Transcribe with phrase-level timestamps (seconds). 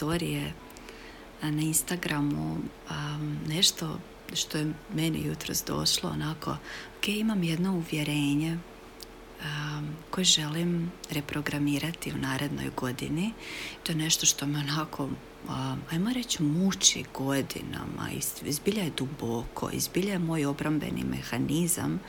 [0.00, 0.52] storije
[1.42, 2.58] na Instagramu
[3.48, 3.98] nešto
[4.34, 6.56] što je meni jutros došlo onako,
[6.98, 8.58] ok, imam jedno uvjerenje
[10.10, 13.32] koje želim reprogramirati u narednoj godini.
[13.82, 15.08] To je nešto što me onako,
[15.90, 18.10] ajmo reći, muči godinama.
[18.44, 22.00] Izbilja je duboko, izbilja je moj obrambeni mehanizam.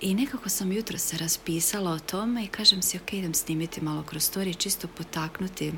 [0.00, 4.02] I nekako sam jutro se raspisala o tome i kažem si, ok, idem snimiti malo
[4.02, 5.72] kroz storije, čisto potaknuti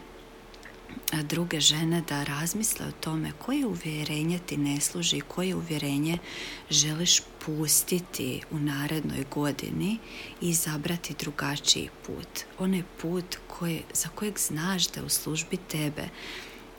[1.22, 6.18] druge žene da razmisle o tome koje uvjerenje ti ne služi, koje uvjerenje
[6.70, 9.98] želiš pustiti u narednoj godini
[10.40, 12.28] i izabrati drugačiji put.
[12.58, 16.02] Onaj put koji, za kojeg znaš da u službi tebe.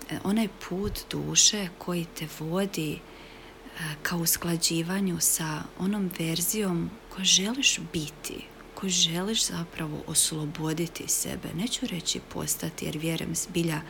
[0.10, 3.00] E, onaj put duše koji te vodi e,
[4.02, 8.46] ka usklađivanju sa onom verzijom koju želiš biti,
[8.80, 11.48] koju želiš zapravo osloboditi sebe.
[11.56, 13.82] Neću reći postati jer vjerujem zbilja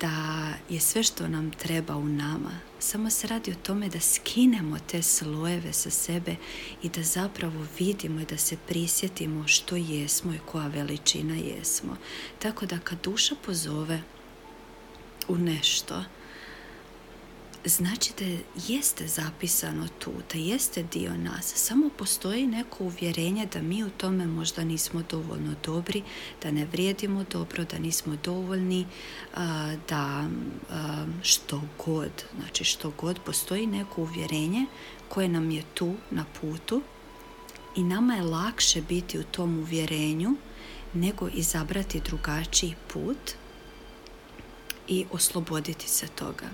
[0.00, 2.50] da je sve što nam treba u nama.
[2.78, 6.36] Samo se radi o tome da skinemo te slojeve sa sebe
[6.82, 11.96] i da zapravo vidimo i da se prisjetimo što jesmo i koja veličina jesmo.
[12.38, 14.02] Tako da kad duša pozove
[15.28, 16.04] u nešto,
[17.64, 18.24] znači da
[18.68, 21.52] jeste zapisano tu, da jeste dio nas.
[21.54, 26.02] Samo postoji neko uvjerenje da mi u tome možda nismo dovoljno dobri,
[26.42, 28.86] da ne vrijedimo dobro, da nismo dovoljni,
[29.88, 30.28] da
[31.22, 34.66] što god, znači što god, postoji neko uvjerenje
[35.08, 36.82] koje nam je tu na putu
[37.76, 40.34] i nama je lakše biti u tom uvjerenju
[40.94, 43.30] nego izabrati drugačiji put
[44.88, 46.46] i osloboditi se toga.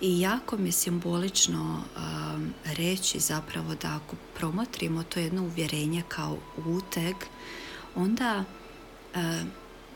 [0.00, 6.38] I jako mi je simbolično um, reći zapravo da ako promotrimo to jedno uvjerenje kao
[6.66, 7.16] uteg,
[7.94, 8.44] onda
[9.14, 9.50] um,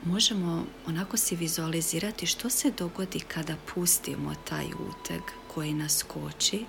[0.05, 5.23] možemo onako si vizualizirati što se dogodi kada pustimo taj uteg
[5.55, 6.65] koji nas koči,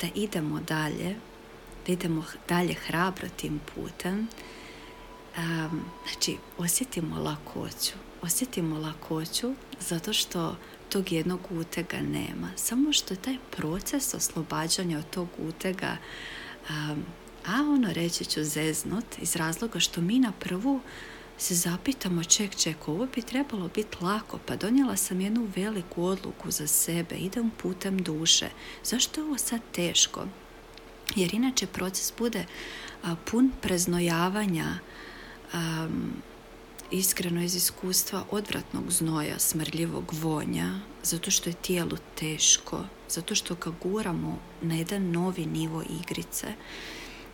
[0.00, 1.16] da idemo dalje,
[1.86, 4.28] da idemo dalje hrabro tim putem.
[5.38, 7.92] Um, znači, osjetimo lakoću.
[8.22, 10.56] Osjetimo lakoću zato što
[10.88, 12.48] tog jednog utega nema.
[12.56, 15.96] Samo što taj proces oslobađanja od tog utega
[17.46, 20.80] a ono reći ću zeznut iz razloga što mi na prvu
[21.38, 26.50] se zapitamo ček, ček, ovo bi trebalo biti lako, pa donijela sam jednu veliku odluku
[26.50, 28.48] za sebe, idem putem duše.
[28.84, 30.26] Zašto je ovo sad teško?
[31.16, 32.46] Jer inače proces bude
[33.24, 34.78] pun preznojavanja,
[36.90, 43.70] iskreno iz iskustva odvratnog znoja, smrljivog vonja, zato što je tijelu teško, zato što ga
[43.82, 46.46] guramo na jedan novi nivo igrice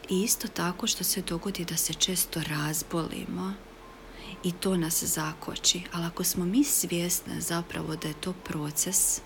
[0.08, 3.54] i isto tako što se dogodi da se često razbolimo
[4.44, 5.82] i to nas zakoči.
[5.92, 9.20] Ali ako smo mi svjesne zapravo da je to proces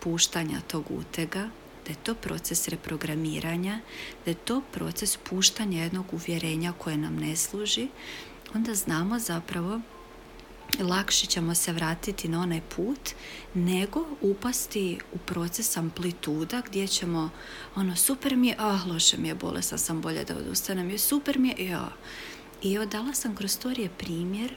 [0.00, 1.50] puštanja tog utega,
[1.86, 3.80] da je to proces reprogramiranja,
[4.24, 7.88] da je to proces puštanja jednog uvjerenja koje nam ne služi,
[8.54, 9.80] onda znamo zapravo
[10.78, 13.10] lakše ćemo se vratiti na onaj put
[13.54, 17.30] nego upasti u proces amplituda gdje ćemo
[17.74, 21.38] ono super mi je, ah loše mi je, bolesna sam, bolje da odustanem, je super
[21.38, 21.92] mi je, ja.
[22.62, 24.54] I evo dala sam kroz storije primjer,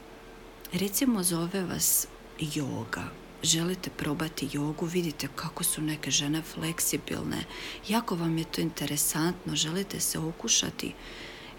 [0.72, 2.06] recimo zove vas
[2.40, 3.04] yoga,
[3.42, 7.44] želite probati jogu, vidite kako su neke žene fleksibilne,
[7.88, 10.92] jako vam je to interesantno, želite se okušati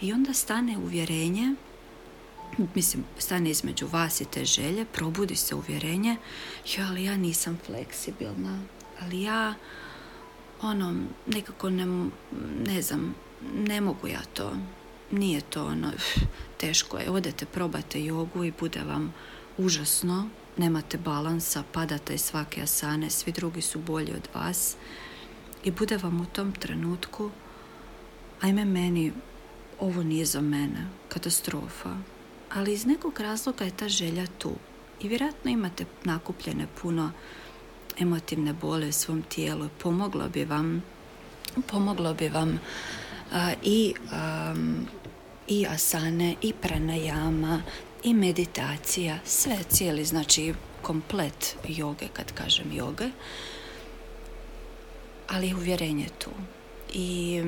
[0.01, 1.55] i onda stane uvjerenje
[2.75, 6.17] mislim, stane između vas i te želje, probudi se uvjerenje,
[6.77, 8.59] jo, ali ja nisam fleksibilna,
[9.01, 9.53] ali ja,
[10.61, 10.95] ono,
[11.27, 12.09] nekako ne,
[12.65, 13.15] ne znam,
[13.53, 14.57] ne mogu ja to,
[15.11, 15.91] nije to ono,
[16.57, 19.13] teško je, odete, probate jogu i bude vam
[19.57, 24.75] užasno, nemate balansa, padate iz svake asane, svi drugi su bolji od vas.
[25.63, 27.31] I bude vam u tom trenutku,
[28.41, 29.13] ajme meni,
[29.79, 31.97] ovo nije za mene, katastrofa,
[32.53, 34.51] ali iz nekog razloga je ta želja tu.
[35.01, 37.11] I vjerojatno imate nakupljene puno
[37.99, 39.69] emotivne bole u svom tijelu.
[39.83, 40.83] Pomoglo bi vam,
[41.67, 42.59] pomoglo bi vam
[43.63, 43.93] i,
[45.47, 47.61] i asane, i pranajama,
[48.03, 53.09] i meditacija, sve cijeli, znači komplet joge, kad kažem joge.
[55.27, 56.29] Ali uvjerenje tu.
[56.93, 57.41] I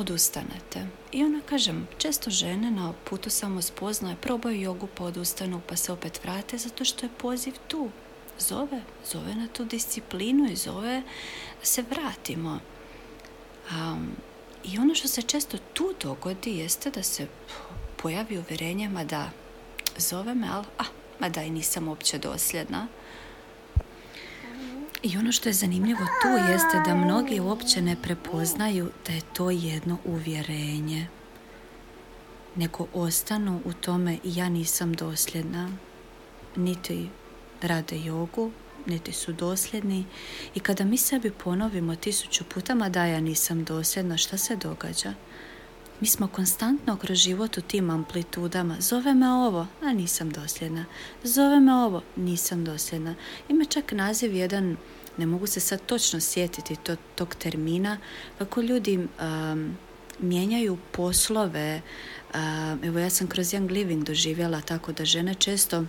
[0.00, 0.86] odustanete.
[1.12, 5.92] I ona, kažem, često žene na putu samo spoznaje, probaju jogu pa odustanu pa se
[5.92, 7.90] opet vrate zato što je poziv tu.
[8.38, 8.82] Zove,
[9.12, 11.02] zove na tu disciplinu i zove
[11.60, 12.60] da se vratimo.
[13.70, 14.08] Um,
[14.64, 17.26] I ono što se često tu dogodi jeste da se
[17.96, 19.30] pojavi uvjerenjema da
[19.96, 20.84] zove me, ali a,
[21.20, 22.86] mada i nisam uopće dosljedna.
[25.02, 29.50] I ono što je zanimljivo tu jeste da mnogi uopće ne prepoznaju da je to
[29.50, 31.06] jedno uvjerenje.
[32.56, 35.70] Neko ostanu u tome i ja nisam dosljedna.
[36.56, 37.08] Niti
[37.62, 38.50] rade jogu,
[38.86, 40.04] niti su dosljedni.
[40.54, 45.14] I kada mi sebi ponovimo tisuću puta, ma da ja nisam dosljedna, šta se događa?
[46.00, 48.76] Mi smo konstantno kroz život u tim amplitudama.
[48.80, 50.84] Zove me ovo, a nisam dosljedna.
[51.24, 53.14] Zove me ovo, nisam dosljedna.
[53.48, 54.76] Ima čak naziv jedan,
[55.16, 57.98] ne mogu se sad točno sjetiti to, tog termina,
[58.38, 59.76] kako ljudi um,
[60.18, 61.82] mijenjaju poslove.
[62.84, 65.84] Evo ja sam kroz Young Living doživjela tako da žene često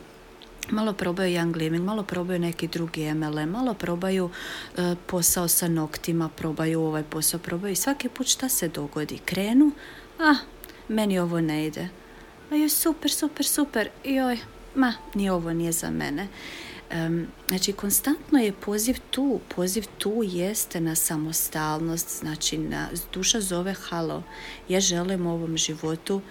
[0.70, 6.30] malo probaju Young Living, malo probaju neki drugi MLM, malo probaju uh, posao sa noktima,
[6.30, 9.20] probaju ovaj posao, probaju i svaki put šta se dogodi?
[9.26, 9.72] Krenu,
[10.20, 10.36] ah,
[10.88, 11.90] meni ovo ne ide.
[12.52, 14.38] A joj, super, super, super, joj,
[14.76, 16.28] ma, ni ovo nije za mene.
[16.94, 23.74] Um, znači, konstantno je poziv tu, poziv tu jeste na samostalnost, znači na, duša zove
[23.74, 24.24] halo,
[24.70, 26.22] ja želim u ovom životu uh,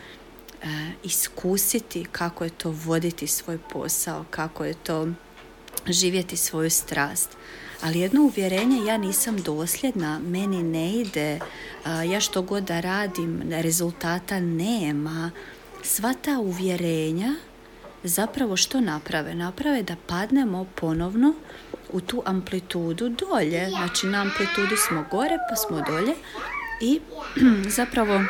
[1.04, 5.08] iskusiti kako je to voditi svoj posao, kako je to
[5.86, 7.28] živjeti svoju strast
[7.82, 11.40] ali jedno uvjerenje ja nisam dosljedna, meni ne ide,
[12.10, 15.30] ja što god da radim, rezultata nema.
[15.82, 17.34] Sva ta uvjerenja
[18.02, 19.34] zapravo što naprave?
[19.34, 21.34] Naprave da padnemo ponovno
[21.92, 23.70] u tu amplitudu dolje.
[23.70, 26.14] Znači na amplitudu smo gore pa smo dolje
[26.80, 27.00] i
[27.78, 28.20] zapravo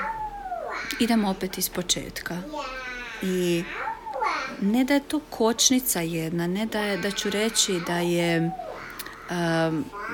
[1.00, 2.36] idemo opet iz početka.
[3.22, 3.64] I
[4.60, 8.50] ne da je to kočnica jedna, ne da, je, da ću reći da je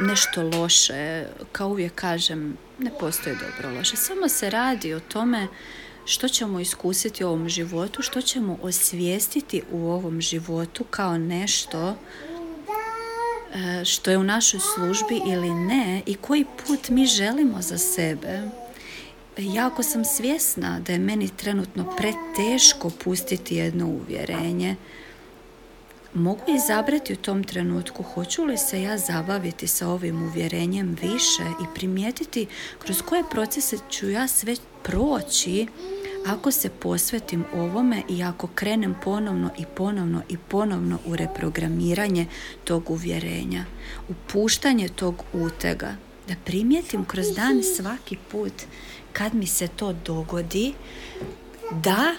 [0.00, 1.26] nešto loše.
[1.52, 3.96] Kao uvijek kažem, ne postoji dobro loše.
[3.96, 5.46] Samo se radi o tome
[6.04, 11.96] što ćemo iskusiti u ovom životu, što ćemo osvijestiti u ovom životu kao nešto
[13.54, 18.42] e, što je u našoj službi ili ne i koji put mi želimo za sebe.
[19.38, 24.76] Jako sam svjesna da je meni trenutno preteško pustiti jedno uvjerenje,
[26.16, 31.74] mogu izabrati u tom trenutku hoću li se ja zabaviti sa ovim uvjerenjem više i
[31.74, 32.46] primijetiti
[32.78, 35.66] kroz koje procese ću ja sve proći
[36.26, 42.26] ako se posvetim ovome i ako krenem ponovno i ponovno i ponovno u reprogramiranje
[42.64, 43.64] tog uvjerenja,
[44.08, 45.96] u puštanje tog utega,
[46.28, 48.52] da primijetim kroz dan svaki put
[49.12, 50.74] kad mi se to dogodi,
[51.84, 52.14] da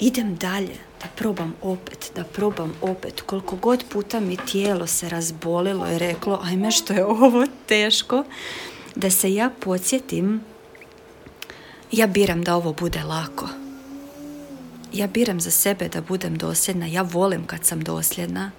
[0.00, 3.20] idem dalje, da probam opet, da probam opet.
[3.20, 8.24] Koliko god puta mi tijelo se razbolilo i reklo, ajme što je ovo teško,
[8.94, 10.40] da se ja podsjetim,
[11.92, 13.48] ja biram da ovo bude lako.
[14.92, 18.50] Ja biram za sebe da budem dosljedna, ja volim kad sam dosljedna.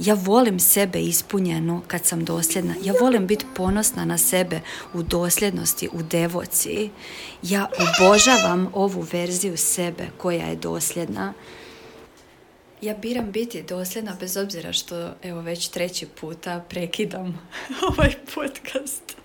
[0.00, 2.74] Ja volim sebe ispunjenu kad sam dosljedna.
[2.82, 4.60] Ja volim biti ponosna na sebe
[4.94, 6.90] u dosljednosti, u devoci.
[7.42, 11.34] Ja obožavam ovu verziju sebe koja je dosljedna.
[12.80, 17.48] Ja biram biti dosljedna bez obzira što evo već treći puta prekidam
[17.88, 19.16] ovaj podcast.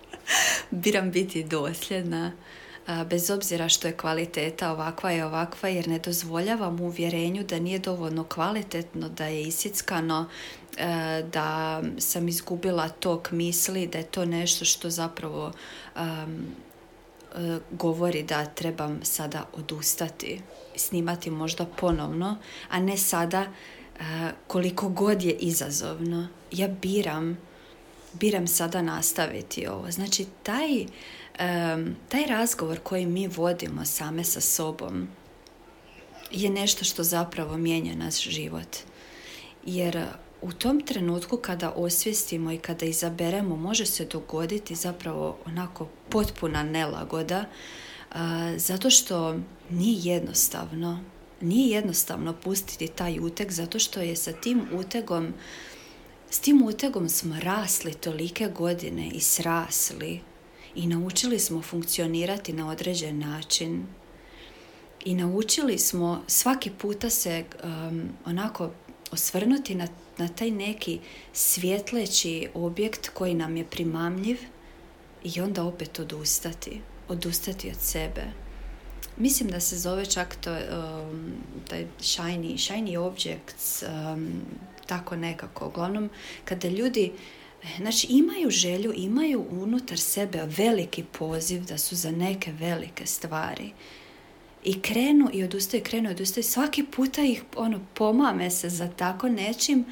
[0.71, 2.31] biram biti dosljedna
[3.09, 8.23] bez obzira što je kvaliteta ovakva i ovakva jer ne dozvoljavam uvjerenju da nije dovoljno
[8.23, 10.29] kvalitetno, da je isickano,
[10.77, 15.51] e, da sam izgubila tok misli, da je to nešto što zapravo
[15.95, 15.99] e,
[17.71, 20.41] govori da trebam sada odustati,
[20.75, 22.37] snimati možda ponovno,
[22.69, 24.01] a ne sada e,
[24.47, 26.27] koliko god je izazovno.
[26.51, 27.37] Ja biram,
[28.13, 29.91] biram sada nastaviti ovo.
[29.91, 30.85] Znači, taj
[32.09, 35.07] taj razgovor koji mi vodimo same sa sobom
[36.31, 38.77] je nešto što zapravo mijenja naš život.
[39.65, 40.05] Jer
[40.41, 47.45] u tom trenutku kada osvijestimo i kada izaberemo može se dogoditi zapravo onako potpuna nelagoda
[48.57, 49.39] zato što
[49.69, 50.99] nije jednostavno
[51.41, 55.33] nije jednostavno pustiti taj uteg zato što je sa tim utegom
[56.29, 60.21] s tim utegom smo rasli tolike godine i srasli
[60.75, 63.85] i naučili smo funkcionirati na određen način
[65.05, 68.71] i naučili smo svaki puta se um, onako
[69.11, 70.99] osvrnuti na, na taj neki
[71.33, 74.37] svjetleći objekt koji nam je primamljiv
[75.23, 78.23] i onda opet odustati, odustati od sebe.
[79.17, 81.33] Mislim da se zove čak to, um,
[81.69, 84.27] taj shiny, shiny objects, um,
[84.85, 85.67] tako nekako.
[85.67, 86.09] Uglavnom,
[86.45, 87.11] kada ljudi
[87.77, 93.71] Znači imaju želju, imaju unutar sebe veliki poziv da su za neke velike stvari.
[94.63, 96.43] I krenu i odustaju, krenu i odustaju.
[96.43, 99.85] Svaki puta ih ono, pomame se za tako nečim,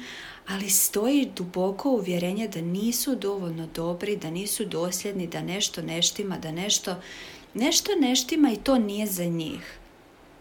[0.48, 6.52] ali stoji duboko uvjerenje da nisu dovoljno dobri, da nisu dosljedni, da nešto neštima, da
[6.52, 6.96] nešto,
[7.54, 9.78] nešto neštima i to nije za njih.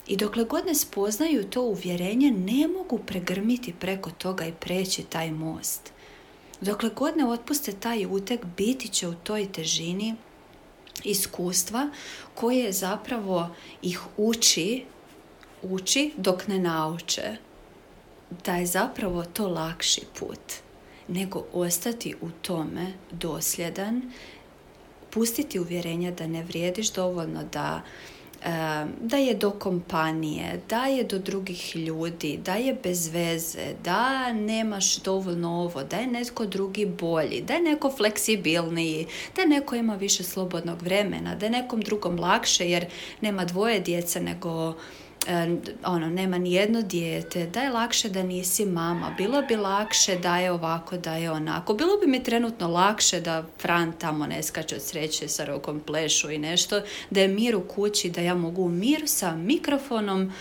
[0.08, 5.32] I dokle god ne spoznaju to uvjerenje, ne mogu pregrmiti preko toga i preći taj
[5.32, 5.93] most.
[6.64, 10.16] Dokle god ne otpuste taj utek, biti će u toj težini
[11.04, 11.90] iskustva
[12.36, 13.50] koje zapravo
[13.82, 14.84] ih uči,
[15.62, 17.38] uči dok ne nauče.
[18.46, 20.54] Da je zapravo to lakši put
[21.08, 24.02] nego ostati u tome dosljedan,
[25.10, 27.82] pustiti uvjerenja da ne vrijediš dovoljno, da
[29.00, 34.96] da je do kompanije, da je do drugih ljudi, da je bez veze, da nemaš
[34.96, 40.24] dovoljno ovo, da je netko drugi bolji, da je neko fleksibilniji, da neko ima više
[40.24, 42.86] slobodnog vremena, da je nekom drugom lakše jer
[43.22, 44.76] nema dvoje djece nego
[45.86, 50.38] ono, nema ni jedno dijete, da je lakše da nisi mama, bilo bi lakše da
[50.38, 51.74] je ovako, da je onako.
[51.74, 56.32] Bilo bi mi trenutno lakše da Fran tamo ne skače od sreće sa rokom plešu
[56.32, 60.32] i nešto, da je mir u kući, da ja mogu u miru sa mikrofonom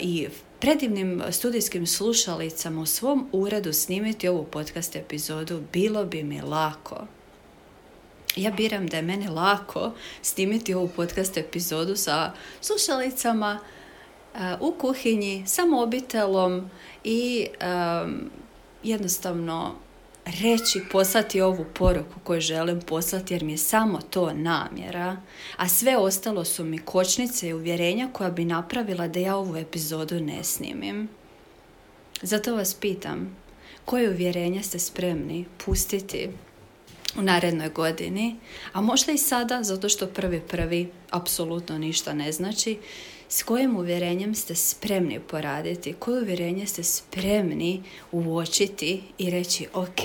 [0.00, 0.28] i
[0.60, 7.06] predivnim studijskim slušalicama u svom uredu snimiti ovu podcast epizodu, bilo bi mi lako.
[8.36, 13.58] Ja biram da je meni lako snimiti ovu podcast epizodu sa slušalicama
[14.60, 16.70] u kuhinji sa mobitelom
[17.04, 17.46] i
[18.82, 19.74] jednostavno
[20.24, 25.16] reći, poslati ovu poruku koju želim poslati jer mi je samo to namjera,
[25.56, 30.20] a sve ostalo su mi kočnice i uvjerenja koja bi napravila da ja ovu epizodu
[30.20, 31.08] ne snimim.
[32.22, 33.36] Zato vas pitam,
[33.84, 36.30] koje uvjerenja ste spremni pustiti
[37.18, 38.36] u narednoj godini,
[38.72, 42.78] a možda i sada, zato što prvi prvi apsolutno ništa ne znači,
[43.28, 50.00] s kojim uvjerenjem ste spremni poraditi, koje uvjerenje ste spremni uočiti i reći ok,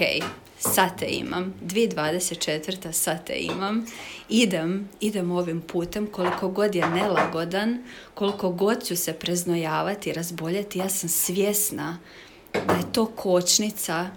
[0.59, 2.91] sad te imam, 2024.
[2.91, 3.85] sad te imam,
[4.29, 7.83] idem, idem ovim putem, koliko god je nelagodan,
[8.13, 11.99] koliko god ću se preznojavati, razboljeti, ja sam svjesna
[12.53, 14.09] da je to kočnica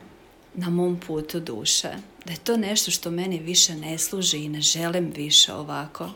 [0.54, 1.90] na mom putu duše.
[2.24, 6.10] Da je to nešto što meni više ne služi i ne želim više ovako.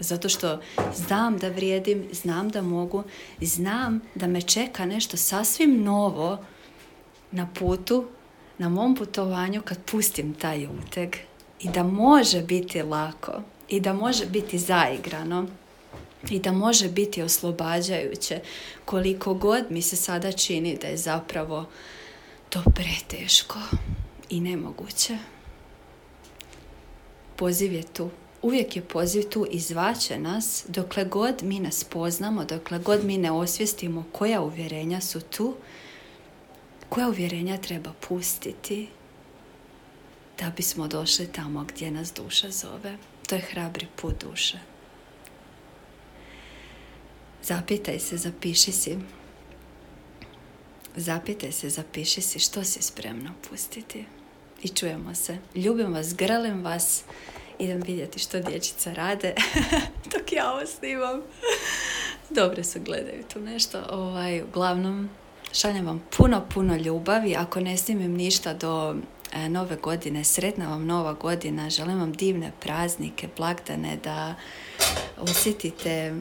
[0.00, 0.60] Zato što
[0.94, 3.04] znam da vrijedim, znam da mogu,
[3.40, 6.44] znam da me čeka nešto sasvim novo
[7.30, 8.08] na putu,
[8.58, 11.16] na mom putovanju kad pustim taj uteg.
[11.60, 13.32] I da može biti lako,
[13.68, 15.46] i da može biti zaigrano,
[16.30, 18.40] i da može biti oslobađajuće,
[18.84, 21.66] koliko god mi se sada čini da je zapravo
[22.48, 23.58] to preteško
[24.30, 25.18] i nemoguće.
[27.36, 28.10] Poziv je tu
[28.42, 33.30] uvijek je poziv tu izvaće nas dokle god mi ne spoznamo, dokle god mi ne
[33.30, 35.56] osvijestimo koja uvjerenja su tu,
[36.88, 38.88] koja uvjerenja treba pustiti
[40.38, 42.96] da bismo došli tamo gdje nas duša zove.
[43.28, 44.58] To je hrabri put duše.
[47.42, 48.98] Zapitaj se, zapiši si.
[50.96, 54.04] Zapitaj se, zapiši si što si spremno pustiti.
[54.62, 55.38] I čujemo se.
[55.54, 57.04] Ljubim vas, grlim vas
[57.60, 59.34] idem vidjeti što dječica rade
[60.12, 61.20] dok ja ovo snimam.
[62.40, 63.82] Dobre su, gledaju tu nešto.
[63.90, 65.10] Ovaj, uglavnom,
[65.52, 67.36] šaljem vam puno, puno ljubavi.
[67.36, 68.96] Ako ne snimim ništa do
[69.32, 71.70] e, nove godine, sretna vam nova godina.
[71.70, 74.34] Želim vam divne praznike, blagdane, da
[75.18, 76.14] osjetite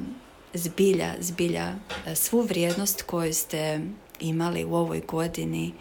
[0.54, 1.74] zbilja, zbilja
[2.08, 3.82] e, svu vrijednost koju ste
[4.20, 5.74] imali u ovoj godini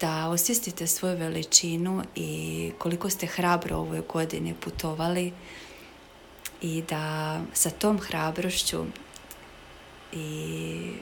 [0.00, 5.32] da osvijestite svoju veličinu i koliko ste hrabro u ovoj godini putovali
[6.60, 8.84] i da sa tom hrabrošću
[10.12, 10.92] i,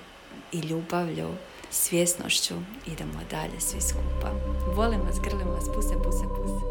[0.53, 1.29] i ljubavlju,
[1.71, 2.55] svjesnošću
[2.87, 4.31] idemo dalje svi skupa.
[4.75, 6.70] Volim vas, grlim vas, puse, puse, puse.